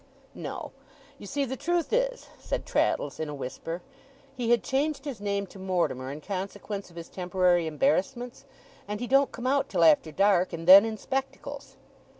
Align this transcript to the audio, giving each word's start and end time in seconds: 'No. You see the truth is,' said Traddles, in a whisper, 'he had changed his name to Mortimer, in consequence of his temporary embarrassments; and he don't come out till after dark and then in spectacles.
'No. 0.33 0.71
You 1.19 1.27
see 1.27 1.45
the 1.45 1.55
truth 1.55 1.93
is,' 1.93 2.27
said 2.39 2.65
Traddles, 2.65 3.19
in 3.19 3.29
a 3.29 3.35
whisper, 3.35 3.83
'he 4.35 4.49
had 4.49 4.63
changed 4.63 5.05
his 5.05 5.21
name 5.21 5.45
to 5.45 5.59
Mortimer, 5.59 6.11
in 6.11 6.21
consequence 6.21 6.89
of 6.89 6.95
his 6.95 7.07
temporary 7.07 7.67
embarrassments; 7.67 8.45
and 8.87 8.99
he 8.99 9.05
don't 9.05 9.31
come 9.31 9.45
out 9.45 9.69
till 9.69 9.83
after 9.83 10.11
dark 10.11 10.53
and 10.53 10.67
then 10.67 10.85
in 10.85 10.97
spectacles. 10.97 11.77